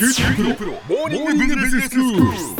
[0.00, 2.59] 九州大学プロモーニングビジネススクール。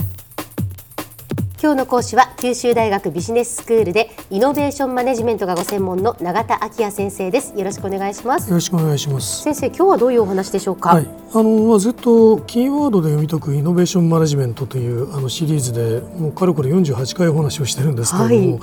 [1.62, 7.52] 今日の講師は九州大学ビジネススクールでイノベーションマネジメントがご専門の永田昭也先生です。
[7.54, 8.48] よろしくお願いします。
[8.48, 9.42] よろしくお願いします。
[9.42, 18.60] 先生今日はどういうお話でしょうか、はい、あのまあずっとキーワードで読み解くイノベーションマネジメントというあのシリーズでもうかれこれ48回お話をしてるんですけれども、はい。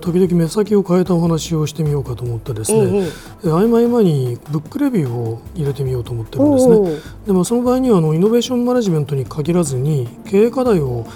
[0.00, 3.08] 時々目先を変えたお話をしてみようかと思ってですね、え
[3.44, 6.98] ええ合間にブックレビューを入れてみようと思ってるんですね。
[7.26, 11.06] でまあその場合にはあのイノベーションマネジメントに限らずに経営課題を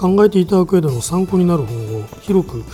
[0.00, 2.64] 考えていただく上での参考になる本を広く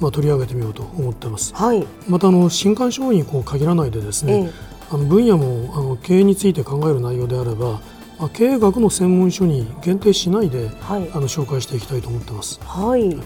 [0.00, 1.54] まあ取り上げてみようと思ってます。
[1.54, 1.86] はい。
[2.08, 4.52] またあの新刊商にこう限らないでですね、ええ。
[4.90, 7.80] あの分野もあの経営について考える内容であれば、
[8.18, 11.08] まあ、経営学の専門書に限定しないで、はい。
[11.14, 12.58] あの紹介していきたいと思ってます。
[12.64, 13.16] はい。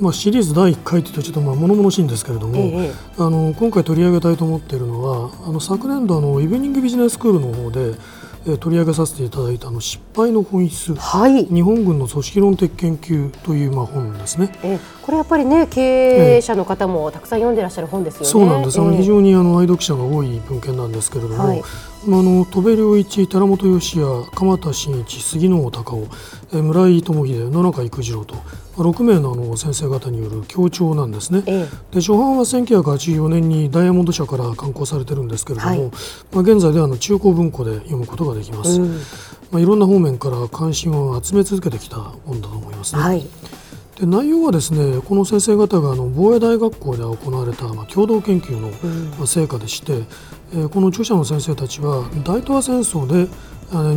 [0.00, 2.92] まあ、シリーズ第1回というとちょっとまあ物々しいんですけれども、ええ。
[3.18, 7.98] あの今回取り上げたいと思っているのはあの昨年度あのイブニングビジネススクールの方で、えー
[8.58, 10.94] 取り上げさせていただいたあの失敗の本質。
[10.94, 11.44] はい。
[11.46, 14.52] 日本軍の組織論的研究というまあ本ですね。
[14.62, 18.26] えこれやっぱりね経営者の方もたくさん読んでらっしゃる本ですよね。
[18.26, 21.62] そうなんです、あのええ非常にあの愛読者が多い文献なんですけれども、はい
[22.10, 26.08] の戸部良一、寺本義也、鎌田真一、杉野隆夫、
[26.52, 28.42] えー村井智秀、野中育次郎と、ま
[28.78, 31.42] あ、6名のあの先生方による協調なんですね。
[31.46, 35.80] えで初版は1984年にダイヤモンド社から刊行されてるんですけれども、はい。
[35.80, 35.88] ま
[36.38, 38.94] あ、現在ではあの中古文庫で読むことができます、うん。
[39.50, 43.02] まあ、いろんな方面から関心を集め続けてきた本だと思いますね。
[43.02, 43.26] はい
[43.98, 48.68] で内容はですねこの先生方があの防衛大学校で行われた、まあ、共同研究の、
[49.16, 50.04] まあ、成果でして、
[50.52, 53.28] えーこの著者の先生たちは大東亜戦争で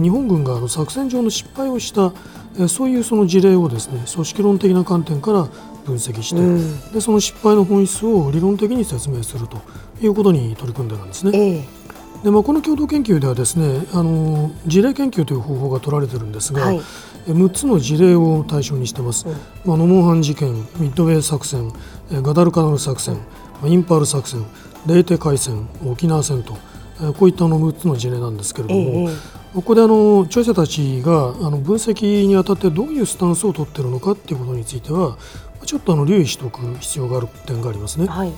[0.02, 2.14] 日本軍があの作戦上の失敗をした、
[2.58, 5.48] えーそういうその事例をですね組織論的な観点から
[5.86, 6.92] 分析して、うん。
[6.92, 9.62] でその失敗の本質を理論的に説明すると
[10.02, 11.32] いうことに取り組んでるんですね。
[11.34, 11.79] ええ
[12.24, 16.82] でまあ、この共同研究ではですねあの事例研究という方法が取られてるんですが、はい。
[17.28, 19.34] え6つの事例を対象にしてます、うん。
[19.64, 21.72] まあ、ノモンハン事件ミッドウェー作戦
[22.12, 23.22] えガダルカナル作戦、ま
[23.64, 24.46] あ、インパール作戦
[24.86, 26.58] レーテ海戦沖縄戦と
[27.02, 35.18] えこういったあの6つの事例なんですけれども、ええここであの著者たちがあの分析にあたってどういうスタンスを取っているのかということについては
[35.66, 38.08] ちょっとあの留意しておく必要がある点がありますね。
[38.08, 38.34] はい。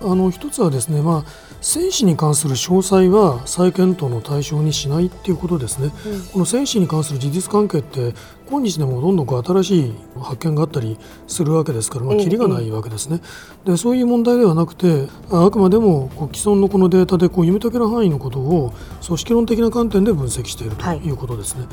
[0.00, 5.90] あの一つはですね、まあ、戦士に関する詳細は再検討の対象にしないっていうことですね、
[6.32, 8.14] この戦士に関する事実関係って
[8.48, 10.96] 今日でもどんどんこう新しい発見があったり
[11.26, 13.20] するわけですから、まあ、ええキリがないわけですね、
[13.64, 18.72] でそういう問題ではなくてああくまでもこう既存のこのデータでこう読み解ける範囲のことを
[19.04, 20.98] 組織論的な観点で分析しているとはい。
[20.98, 21.66] いうことですね、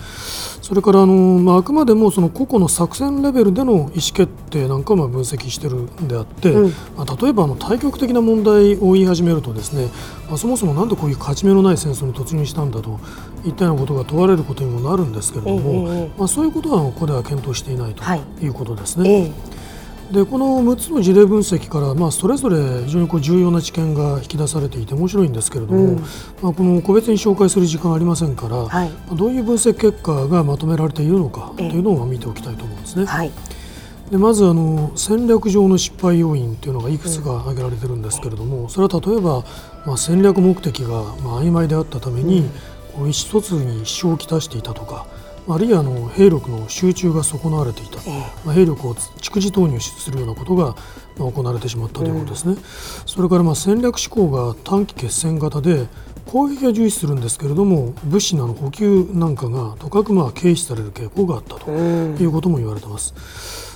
[0.62, 6.74] それからあの、まあ、あくまでもその個々の作戦レベルでの意思決定なんかも分析しているんであって、うん。
[6.98, 9.90] まあ、例えばあの対極的な問題を言い始めるとですね、
[10.28, 13.00] まあ、そもそもなんでこういう勝ち目のない戦争に突入したんだと
[13.46, 16.12] いったようなことが問われることにもなるんですけれども、ええええ。
[16.18, 18.22] まあ、そういうことはここでは検討していないとはい。
[18.42, 19.10] いうことですね。
[19.10, 19.64] ええ。
[20.14, 25.96] でこの6つの事例分析から、まあ、それぞれ非常にこう重要な知見が引き出されていて面白いんですけれども、うん。
[26.42, 28.90] まあ、この個別に紹介する時間はありませんから、はい。
[28.90, 31.68] まあどういう分析結果がまとめられているのかとえ。
[31.68, 33.06] えいうのを見ておきたいと思うんですね。
[33.06, 33.32] はい。
[34.12, 39.44] でまずあの戦略上の失敗要因というのがいくつか挙げられてるんですけれども、それは例えば、
[39.88, 40.90] まあ、戦略目的が
[41.24, 42.48] まあ曖昧であったために、
[42.98, 45.08] 意思疎通に支障をきたしていたとか
[45.48, 50.76] あるいはあの兵力の集中が損なわれていた、ええまあ、兵力を蓄次投入するようなことが
[51.18, 52.56] まあ行われてしまったということですね。
[53.06, 55.88] それからまあ戦略思考が短期決戦型で
[56.26, 63.14] 攻撃は重視するんですけれども物資なの補給なんかがとかくまあ軽視される傾向があったとうんいうことも言われてます。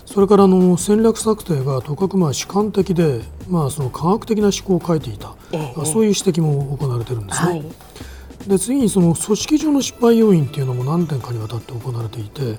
[0.06, 3.20] それからあの戦略策定がとかくまあ主観的で、
[3.50, 5.36] まあ、その科学的な思考を書いていた、
[5.86, 7.50] そういう指摘も行われているんですね。
[7.50, 7.66] はい
[8.48, 12.58] で次にその組織上の失敗要因っていうのも何点かにわたって行われていて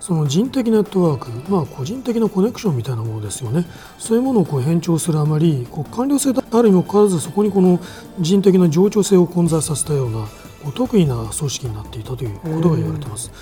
[0.00, 3.64] その人的ネットワーク、まあ、個人的なコネクションみたいなものですよね
[3.98, 7.80] そういうものをこう偏重するあまりこう官僚性であるにもかかわらずそこにこの
[8.20, 10.26] 人的な冗長性を混在させたような
[10.62, 13.32] こう特異な組織になっていたということが言われています。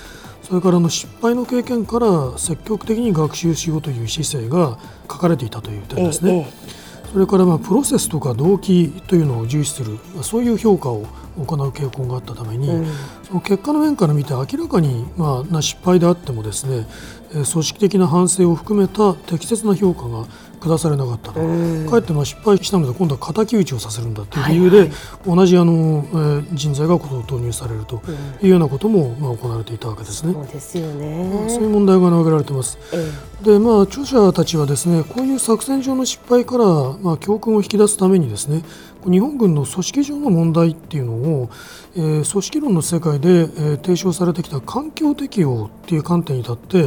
[0.41, 6.47] それからあの失敗の経験から積極的に学習しようという姿勢が書かれていたという点ですね。
[6.67, 11.05] ええそれからまあプロセスとか動機というのを重視するまあそういう評価を
[11.37, 12.85] 行う傾向があったために、うん。
[13.23, 16.87] その結果の面から見て明らかにまあな失敗であってもですね
[17.33, 20.25] えー組織的な反省を含めた適切な評価が
[20.61, 24.87] 下されなかったと、かえってまあ失敗したので今度は敵討ちをさせるんだという理由で、はい。
[24.87, 28.01] はい、同じあの、えー、人材が投入されると
[28.41, 30.33] いうようなことも、まあ、行われていたわけですね。
[30.33, 31.45] そうですよね。
[31.49, 32.77] そういう問題が挙げられています。
[32.93, 36.65] えー、でまあ、著者たちはですねこういう作戦上の失敗から、
[37.01, 38.63] まあ、教訓を引き出すためにですね
[39.09, 41.49] 日本軍の組織上の問題っていうのを、
[41.95, 46.81] えー、組織論の世界で、えー、提唱されてきた環境適応っていう観点に立って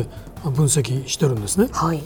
[0.51, 1.69] 分析してるんですね。
[1.73, 2.03] はい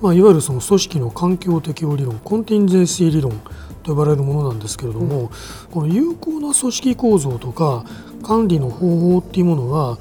[0.00, 3.40] まあ、いわゆるその組織の環境適応理論コンティンゼンシー理論
[3.82, 5.28] と呼ばれるものなんですけれども、うん、
[5.70, 7.84] この有効な組織構造とか
[8.22, 9.98] 管理の方法っていうものは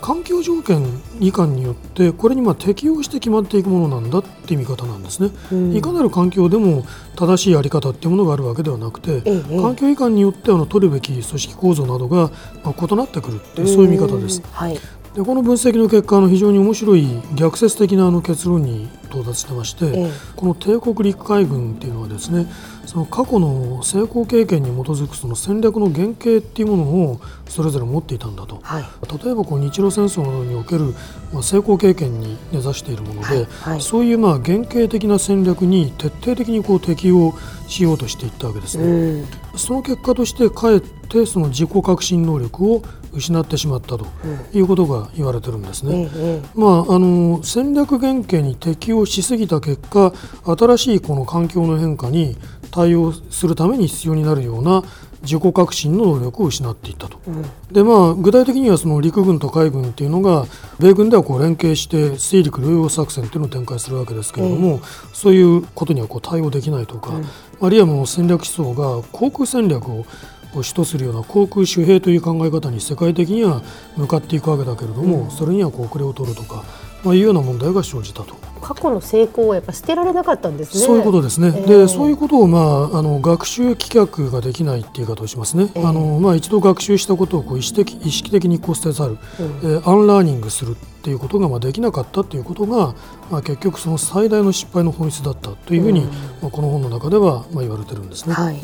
[0.00, 0.80] 環境条件
[1.18, 6.84] 以下によってこれにまあ適応して決まっていくものなんだっていう見方なんですね、うん、いかなる環境でも
[7.16, 12.30] 正しいやり方っていうものがあるわけではなくて、ええ、環境以下によってあの取るべき組織構造などが
[12.62, 14.40] まあ異なってくるっていうそういう見方です。
[14.52, 14.78] はい、
[15.14, 22.46] でこの分析の結果の非常に面白い逆説的なあの結論に到達してまして、ええ、この帝国陸海軍っていうのはですね
[22.86, 28.84] その過去の成功経験に基づくその戦略の原型っていうものをそれぞれ持っていたんだと、はい、
[29.22, 30.94] 例えばこう日露戦争などにおける、
[31.32, 33.46] まあ、成功経験に根ざしているもので、はい。
[33.72, 37.34] はい、そういうまあ原型的な戦略に徹底的にこう適用
[37.68, 39.24] しようとしていったわけですね。
[39.56, 42.82] その結果としてかえってその自己革新能力を
[43.12, 44.06] 失ってしまったと
[44.52, 46.08] いうことが言われてるんですね。
[46.54, 50.12] まあ、あの戦略原型に適応しすぎた結果
[50.44, 52.36] 新しいこの環境の変化に
[52.70, 54.82] 対応するために必要になるような
[55.22, 57.42] 自己革新の能力を失っていったと、うん、
[57.72, 60.46] でまあ、具体的にはその陸軍と海軍っていうのが
[60.80, 64.80] 米軍ではこう連携して水陸両用作戦っていうのを展開するわけですけれども、うん、
[65.12, 67.24] そういうことにはこう対応できないとか、うん、
[67.60, 70.04] あるいはもう戦略思想が航空戦略を
[70.54, 73.62] 主とするような航空守兵という考え方に世界的には
[73.96, 76.64] 向かっていくわけだけれども、それにはこう遅れを取るとか
[77.04, 78.36] まあ、いうような問題が生じたと。
[78.60, 80.86] 過去の成功はやっぱ捨てられなかったんですね。
[80.86, 81.48] そういうことですね。
[81.48, 85.72] えー、で、そういうことをまああの学習棄却ができないっていう言い方をしますね。
[85.74, 92.94] えー、あのまあ一度学習したことをこう意識的意識的にこう捨てざる、うん、えー、アンラーニングするっていうことがまあできなかったっていうことが、
[93.32, 96.06] まあ結局その最大の失敗の本質だったというふうに、うん、
[96.40, 98.34] まあこの本の中ではまあ言われてるんですね。
[98.34, 98.60] はい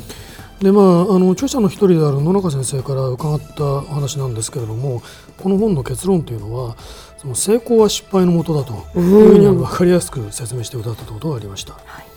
[0.60, 5.02] でまあ、あの著者の一人である野中先生から伺ったお話なんですけれども
[5.36, 6.76] この本の結論というのは
[7.16, 11.74] その成功は失敗のもとだというふうに分かりやすく説明してくださったことがありました。
[11.74, 12.08] はい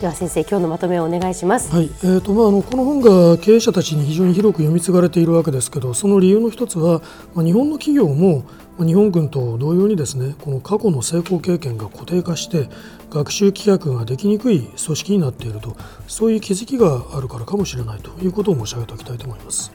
[0.00, 1.70] では先生今日のまとめをお願いします。
[1.74, 7.02] はい、えーとまああのこの本が経営者たちに非常に広く読み継がれているわけですけど、その理由の一つは、
[7.34, 8.44] まあ、日本の企業も
[8.78, 12.70] 日本軍と同様にですね、この過去の成功経験が固定化して
[13.10, 15.76] 学習規約ができにくい組織になっていると、
[16.06, 19.72] そういう気づきがあるからかもしれないということを申し上げておきたいと思います。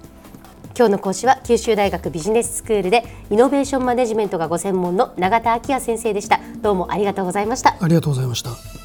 [0.78, 6.42] 今日の講師は九州大学ビジネススクールでイノベーションマネジメントがご専門の永田昭也先生でした。
[6.62, 7.78] どうもありがとうございました。
[7.80, 8.85] ありがとうございました。